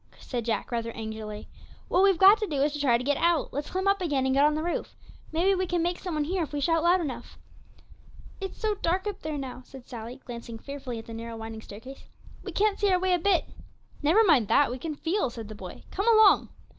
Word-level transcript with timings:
said 0.17 0.45
Jack, 0.45 0.71
rather 0.71 0.89
angrily; 0.93 1.47
'what 1.87 2.01
we've 2.01 2.17
got 2.17 2.39
to 2.39 2.47
do 2.47 2.63
is 2.63 2.73
to 2.73 2.81
try 2.81 2.97
to 2.97 3.03
get 3.03 3.17
out. 3.17 3.53
Let's 3.53 3.69
climb 3.69 3.87
up 3.87 4.01
again, 4.01 4.25
and 4.25 4.33
get 4.33 4.41
out 4.43 4.47
on 4.47 4.55
the 4.55 4.63
roof; 4.63 4.95
maybe 5.31 5.53
we 5.53 5.67
can 5.67 5.83
make 5.83 5.99
some 5.99 6.15
one 6.15 6.23
hear 6.23 6.41
if 6.41 6.53
we 6.53 6.59
shout 6.59 6.81
loud 6.81 7.01
enough.' 7.01 7.37
'It's 8.39 8.59
so 8.59 8.73
dark 8.73 9.05
up 9.05 9.21
there 9.21 9.37
now,' 9.37 9.61
said 9.63 9.87
Sally, 9.87 10.19
glancing 10.25 10.57
fearfully 10.57 10.97
at 10.97 11.05
the 11.05 11.13
narrow, 11.13 11.37
winding 11.37 11.61
staircase; 11.61 12.05
'we 12.41 12.51
can't 12.51 12.79
see 12.79 12.89
our 12.91 12.97
way 12.99 13.13
a 13.13 13.19
bit.' 13.19 13.45
'Never 14.01 14.23
mind 14.23 14.47
that, 14.47 14.71
we 14.71 14.79
can 14.79 14.95
feel,' 14.95 15.29
said 15.29 15.49
the 15.49 15.53
boy; 15.53 15.83
'come 15.91 16.07
along.' 16.07 16.49